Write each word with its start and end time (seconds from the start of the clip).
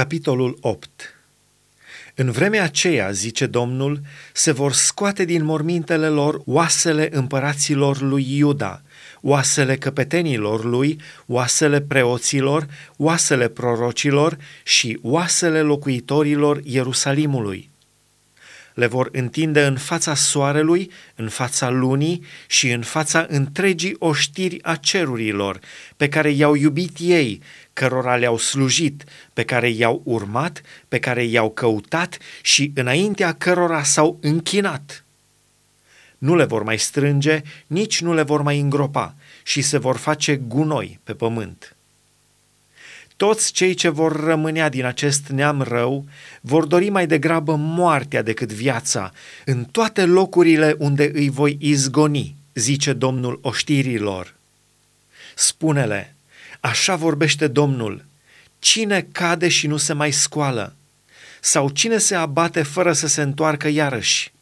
Capitolul 0.00 0.58
8 0.60 1.14
În 2.14 2.30
vremea 2.30 2.62
aceea, 2.62 3.10
zice 3.10 3.46
Domnul, 3.46 4.00
se 4.32 4.52
vor 4.52 4.72
scoate 4.72 5.24
din 5.24 5.44
mormintele 5.44 6.08
lor 6.08 6.42
oasele 6.44 7.08
împăraților 7.12 8.00
lui 8.00 8.36
Iuda, 8.36 8.82
oasele 9.20 9.76
căpetenilor 9.76 10.64
lui, 10.64 11.00
oasele 11.26 11.80
preoților, 11.80 12.66
oasele 12.96 13.48
prorocilor 13.48 14.36
și 14.64 14.98
oasele 15.02 15.60
locuitorilor 15.60 16.60
Ierusalimului 16.64 17.69
le 18.74 18.86
vor 18.86 19.08
întinde 19.12 19.64
în 19.64 19.76
fața 19.76 20.14
soarelui, 20.14 20.90
în 21.14 21.28
fața 21.28 21.70
lunii 21.70 22.24
și 22.46 22.70
în 22.70 22.82
fața 22.82 23.26
întregii 23.28 23.96
oștiri 23.98 24.62
a 24.62 24.76
cerurilor, 24.76 25.60
pe 25.96 26.08
care 26.08 26.30
i-au 26.30 26.54
iubit 26.54 26.96
ei, 26.98 27.42
cărora 27.72 28.16
le-au 28.16 28.38
slujit, 28.38 29.04
pe 29.32 29.44
care 29.44 29.68
i-au 29.68 30.02
urmat, 30.04 30.62
pe 30.88 30.98
care 30.98 31.24
i-au 31.24 31.50
căutat 31.50 32.18
și 32.42 32.72
înaintea 32.74 33.32
cărora 33.32 33.82
s-au 33.82 34.18
închinat. 34.20 35.04
Nu 36.18 36.36
le 36.36 36.44
vor 36.44 36.62
mai 36.62 36.78
strânge, 36.78 37.42
nici 37.66 38.00
nu 38.00 38.14
le 38.14 38.22
vor 38.22 38.42
mai 38.42 38.60
îngropa 38.60 39.14
și 39.42 39.62
se 39.62 39.78
vor 39.78 39.96
face 39.96 40.36
gunoi 40.36 40.98
pe 41.04 41.14
pământ. 41.14 41.76
Toți 43.20 43.52
cei 43.52 43.74
ce 43.74 43.88
vor 43.88 44.24
rămânea 44.24 44.68
din 44.68 44.84
acest 44.84 45.26
neam 45.28 45.62
rău 45.62 46.04
vor 46.40 46.64
dori 46.64 46.88
mai 46.88 47.06
degrabă 47.06 47.54
moartea 47.56 48.22
decât 48.22 48.52
viața 48.52 49.12
în 49.44 49.64
toate 49.64 50.04
locurile 50.04 50.74
unde 50.78 51.10
îi 51.14 51.30
voi 51.30 51.56
izgoni, 51.60 52.34
zice 52.54 52.92
Domnul 52.92 53.38
oștirilor. 53.42 54.34
Spune-le, 55.34 56.14
așa 56.60 56.96
vorbește 56.96 57.46
Domnul, 57.46 58.04
cine 58.58 59.06
cade 59.12 59.48
și 59.48 59.66
nu 59.66 59.76
se 59.76 59.92
mai 59.92 60.10
scoală? 60.10 60.74
Sau 61.40 61.68
cine 61.68 61.98
se 61.98 62.14
abate 62.14 62.62
fără 62.62 62.92
să 62.92 63.06
se 63.06 63.22
întoarcă 63.22 63.68
iarăși? 63.68 64.32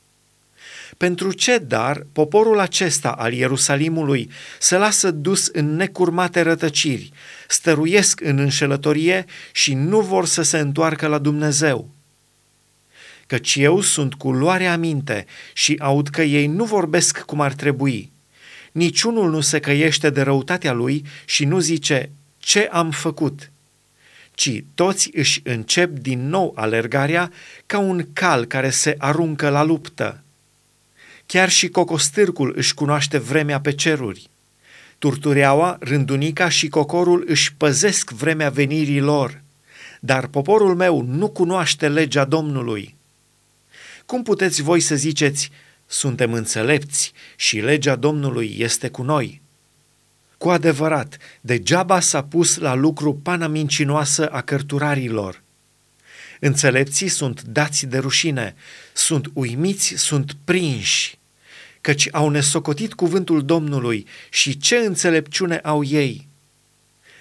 Pentru 0.97 1.33
ce 1.33 1.59
dar 1.59 2.07
poporul 2.13 2.59
acesta 2.59 3.11
al 3.11 3.33
Ierusalimului 3.33 4.31
se 4.59 4.77
lasă 4.77 5.11
dus 5.11 5.47
în 5.47 5.77
necurmate 5.77 6.41
rătăciri, 6.41 7.13
stăruiesc 7.49 8.21
în 8.21 8.39
înșelătorie 8.39 9.25
și 9.53 9.75
nu 9.75 10.01
vor 10.01 10.27
să 10.27 10.43
se 10.43 10.59
întoarcă 10.59 11.07
la 11.07 11.19
Dumnezeu? 11.19 11.91
Căci 13.27 13.55
eu 13.55 13.81
sunt 13.81 14.15
cu 14.15 14.33
luare 14.33 14.67
aminte 14.67 15.27
și 15.53 15.77
aud 15.81 16.09
că 16.09 16.23
ei 16.23 16.47
nu 16.47 16.65
vorbesc 16.65 17.21
cum 17.21 17.41
ar 17.41 17.53
trebui. 17.53 18.13
Niciunul 18.73 19.31
nu 19.31 19.41
se 19.41 19.61
căiește 19.61 20.11
de 20.11 20.23
răutatea 20.23 20.73
lui 20.73 21.05
și 21.25 21.45
nu 21.45 21.59
zice, 21.59 22.11
ce 22.39 22.69
am 22.73 22.91
făcut? 22.91 23.51
ci 24.39 24.65
toți 24.75 25.11
își 25.13 25.41
încep 25.45 25.99
din 25.99 26.29
nou 26.29 26.53
alergarea 26.57 27.33
ca 27.67 27.79
un 27.79 28.07
cal 28.13 28.45
care 28.45 28.71
se 28.71 28.95
aruncă 28.99 29.49
la 29.49 29.63
luptă. 29.63 30.23
Chiar 31.33 31.49
și 31.51 31.69
cocostârcul 31.69 32.53
își 32.57 32.75
cunoaște 32.75 33.19
vremea 33.19 33.61
pe 33.61 33.73
ceruri. 33.73 34.31
Turtureaua, 34.99 35.77
rândunica 35.81 36.49
și 36.49 36.69
cocorul 36.69 37.25
își 37.27 37.55
păzesc 37.55 38.11
vremea 38.11 38.51
venirii 38.51 39.01
lor, 39.01 39.43
dar 40.01 40.27
poporul 40.27 40.75
meu 40.75 41.03
nu 41.03 41.29
cunoaște 41.29 41.89
legea 41.89 42.25
Domnului. 42.25 42.95
Cum 44.07 44.23
puteți 44.23 44.63
voi 44.63 44.81
să 44.81 44.95
ziceți, 44.95 45.51
suntem 45.87 46.33
înțelepți 46.33 47.13
și 47.37 47.59
legea 47.61 47.97
Domnului 47.97 48.55
este 48.59 48.89
cu 48.89 49.03
noi? 49.03 49.41
Cu 50.39 50.51
adevărat, 50.51 51.17
degeaba 51.41 52.01
s-a 52.01 52.25
pus 52.25 52.57
la 52.57 52.75
lucru 52.75 53.15
pana 53.15 53.47
mincinoasă 53.47 54.29
a 54.29 54.41
cărturarilor. 54.41 55.43
Înțelepții 56.41 57.09
sunt 57.09 57.43
dați 57.43 57.87
de 57.87 57.99
rușine, 57.99 58.55
sunt 58.93 59.31
uimiți, 59.35 59.95
sunt 59.97 60.37
prinși 60.45 61.18
căci 61.89 62.09
au 62.13 62.29
nesocotit 62.29 62.95
cuvântul 62.95 63.45
Domnului 63.45 64.07
și 64.31 64.59
ce 64.59 64.77
înțelepciune 64.77 65.57
au 65.57 65.85
ei. 65.85 66.29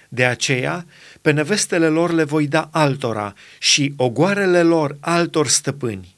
De 0.08 0.24
aceea, 0.24 0.86
pe 1.20 1.30
nevestele 1.30 1.88
lor 1.88 2.12
le 2.12 2.24
voi 2.24 2.46
da 2.46 2.68
altora 2.72 3.34
și 3.58 3.94
ogoarele 3.96 4.62
lor 4.62 4.96
altor 5.00 5.48
stăpâni. 5.48 6.16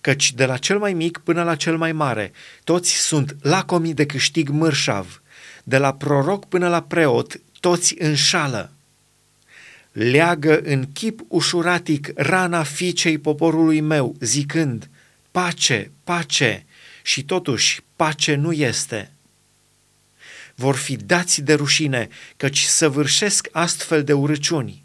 Căci 0.00 0.32
de 0.32 0.44
la 0.44 0.56
cel 0.56 0.78
mai 0.78 0.92
mic 0.92 1.18
până 1.18 1.42
la 1.42 1.54
cel 1.54 1.76
mai 1.76 1.92
mare, 1.92 2.32
toți 2.64 2.92
sunt 2.92 3.36
lacomi 3.40 3.94
de 3.94 4.06
câștig 4.06 4.48
mărșav, 4.48 5.22
de 5.64 5.78
la 5.78 5.94
proroc 5.94 6.48
până 6.48 6.68
la 6.68 6.82
preot, 6.82 7.40
toți 7.60 7.94
înșală. 7.98 8.72
Leagă 9.92 10.60
în 10.60 10.92
chip 10.92 11.20
ușuratic 11.28 12.10
rana 12.14 12.62
fiicei 12.62 13.18
poporului 13.18 13.80
meu, 13.80 14.16
zicând, 14.20 14.90
pace, 15.30 15.90
pace, 16.04 16.66
și 17.06 17.24
totuși 17.24 17.80
pace 17.96 18.34
nu 18.34 18.52
este. 18.52 19.10
Vor 20.54 20.76
fi 20.76 20.96
dați 20.96 21.40
de 21.40 21.54
rușine, 21.54 22.08
căci 22.36 22.62
săvârșesc 22.62 23.48
astfel 23.52 24.04
de 24.04 24.12
urăciuni. 24.12 24.82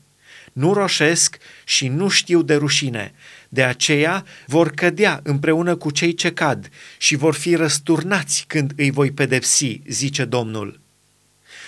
Nu 0.54 0.74
roșesc 0.74 1.38
și 1.64 1.88
nu 1.88 2.10
știu 2.10 2.42
de 2.42 2.56
rușine, 2.56 3.14
de 3.50 3.64
aceea 3.64 4.26
vor 4.46 4.72
cădea 4.72 5.20
împreună 5.24 5.76
cu 5.76 5.92
cei 5.92 6.14
ce 6.14 6.34
cad 6.34 6.70
și 6.98 7.16
vor 7.16 7.34
fi 7.34 7.56
răsturnați 7.56 8.44
când 8.48 8.72
îi 8.76 8.92
voi 8.92 9.12
pedepsi, 9.12 9.82
zice 9.88 10.26
Domnul. 10.26 10.80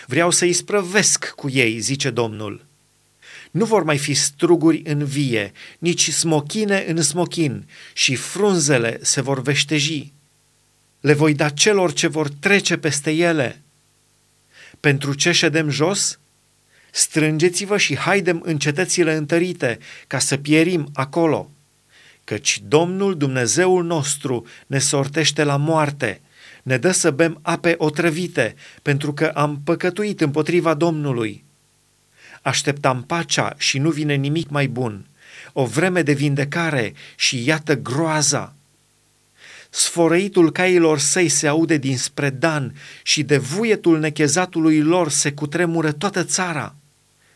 Vreau 0.06 0.31
să-i 0.31 0.53
sprăvesc 0.53 1.30
cu 1.36 1.50
ei, 1.50 1.80
zice 1.80 2.09
Domnul. 2.09 2.66
Nu 3.52 3.66
vor 3.66 3.84
mai 3.84 3.97
fi 3.97 4.13
struguri 4.13 4.81
în 4.86 5.06
vie, 5.06 5.52
nici 5.80 6.09
smochine 6.09 6.86
în 6.88 7.02
smochin 7.02 7.69
și 7.94 8.16
frunzele 8.16 9.00
se 9.02 9.22
vor 9.22 9.42
veșteji 9.42 10.13
le 11.03 11.14
voi 11.14 11.34
da 11.34 11.50
celor 11.50 11.94
ce 11.94 12.08
vor 12.08 12.30
trece 12.30 12.78
peste 12.78 13.12
ele. 13.12 13.62
Pentru 14.80 15.14
ce 15.14 15.31
ședem 15.31 15.69
jos? 15.69 16.19
Strângeți-vă 16.91 17.78
și 17.78 17.97
haidem 17.97 18.41
în 18.44 18.58
cetățile 18.58 19.16
întărite, 19.16 19.80
ca 20.08 20.19
să 20.19 20.38
pierim 20.38 20.90
acolo. 20.94 21.52
Căci 22.24 22.62
Domnul 22.68 23.18
Dumnezeul 23.18 23.84
nostru 23.84 24.47
ne 24.68 24.80
sortește 24.80 25.44
la 25.44 25.58
moarte, 25.58 26.22
ne 26.63 26.78
dă 26.78 26.92
să 26.92 27.12
bem 27.12 27.40
ape 27.42 27.75
otrăvite, 27.78 28.56
pentru 28.81 29.13
că 29.13 29.25
am 29.25 29.62
păcătuit 29.63 30.22
împotriva 30.22 30.74
Domnului. 30.74 31.44
Așteptam 32.42 33.03
pacea 33.03 33.53
și 33.58 33.78
nu 33.78 33.90
vine 33.90 34.16
nimic 34.16 34.50
mai 34.50 34.68
bun, 34.68 35.06
o 35.53 35.66
vreme 35.66 36.02
de 36.02 36.13
vindecare 36.13 36.94
și 37.16 37.46
iată 37.46 37.75
groaza. 37.75 38.56
Sfărăitul 39.75 40.51
cailor 40.51 41.00
săi 41.00 41.29
se 41.29 41.47
aude 41.47 41.78
dinspre 41.78 42.29
Dan 42.29 42.75
și 43.03 43.23
de 43.23 43.38
vuietul 43.38 44.00
nechezatului 44.00 44.81
lor 44.81 45.09
se 45.09 45.31
cutremură 45.31 45.91
toată 45.91 46.23
țara. 46.23 46.75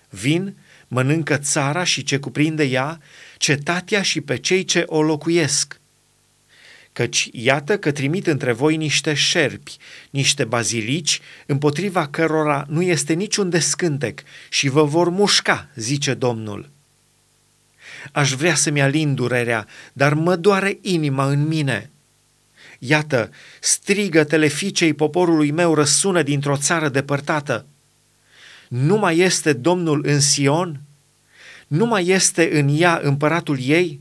Vin, 0.10 0.58
mănâncă 0.88 1.38
țara 1.38 1.84
și 1.84 2.04
ce 2.04 2.18
cuprinde 2.18 2.64
ea, 2.64 3.00
cetatea 3.38 4.02
și 4.02 4.22
pe 4.22 4.38
cei 4.38 4.64
ce 4.64 4.84
o 4.86 5.02
locuiesc. 5.02 5.80
Căci 6.94 7.30
iată 7.32 7.78
că 7.78 7.92
trimit 7.92 8.28
între 8.28 8.52
voi 8.52 8.78
niște 8.78 9.14
șerpi, 9.14 9.78
niște 10.10 10.44
bazilici, 10.44 11.22
împotriva 11.46 12.08
cărora 12.08 12.66
nu 12.70 12.82
este 12.82 13.14
niciun 13.14 13.50
descântec 13.50 14.22
și 14.50 14.70
vă 14.70 14.84
vor 14.84 15.10
mușca, 15.10 15.70
zice 15.76 16.14
Domnul. 16.14 16.70
Aș 18.12 18.32
vrea 18.32 18.56
să-mi 18.56 18.82
alin 18.82 19.16
durerea, 19.16 19.68
dar 19.94 20.14
mă 20.14 20.36
doare 20.36 20.78
inima 20.82 21.26
în 21.26 21.48
mine– 21.48 21.90
Iată, 22.80 23.32
strigătele 23.60 24.48
fiicei 24.48 24.94
poporului 24.94 25.52
meu 25.52 25.74
răsună 25.74 26.22
dintr-o 26.22 26.58
țară 26.58 26.90
depărtată. 26.90 27.66
Nu 28.68 28.98
mai 28.98 29.18
este 29.18 29.54
Domnul 29.54 30.04
în 30.06 30.20
Sion? 30.20 30.82
Nu 31.68 31.86
mai 31.86 32.08
este 32.08 32.60
în 32.60 32.76
ea 32.80 33.00
împăratul 33.04 33.58
ei? 33.62 34.00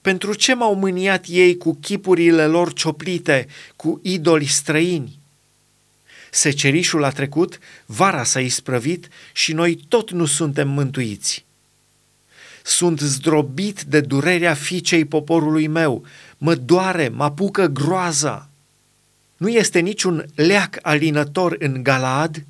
Pentru 0.00 0.34
ce 0.34 0.54
m-au 0.54 0.74
mâniat 0.74 1.24
ei 1.28 1.56
cu 1.56 1.78
chipurile 1.80 2.46
lor 2.46 2.72
cioplite, 2.72 3.46
cu 3.76 4.00
idoli 4.02 4.46
străini? 4.46 5.18
Secerișul 6.30 7.04
a 7.04 7.10
trecut, 7.10 7.58
vara 7.86 8.24
s-a 8.24 8.40
isprăvit 8.40 9.08
și 9.32 9.52
noi 9.52 9.80
tot 9.88 10.10
nu 10.10 10.24
suntem 10.24 10.68
mântuiți. 10.68 11.44
Sunt 12.64 13.00
zdrobit 13.00 13.82
de 13.82 14.00
durerea 14.00 14.54
fiicei 14.54 15.04
poporului 15.04 15.66
meu, 15.66 16.04
mă 16.38 16.54
doare, 16.54 17.08
mă 17.08 17.24
apucă 17.24 17.66
groaza. 17.66 18.48
Nu 19.36 19.48
este 19.48 19.78
niciun 19.78 20.26
leac 20.34 20.78
alinător 20.82 21.56
în 21.58 21.82
Galaad? 21.82 22.44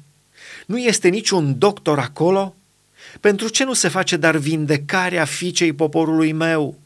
Nu 0.66 0.78
este 0.78 1.08
niciun 1.08 1.58
doctor 1.58 1.98
acolo? 1.98 2.54
Pentru 3.20 3.48
ce 3.48 3.64
nu 3.64 3.72
se 3.72 3.88
face 3.88 4.16
dar 4.16 4.36
vindecarea 4.36 5.24
fiicei 5.24 5.72
poporului 5.72 6.32
meu?' 6.32 6.81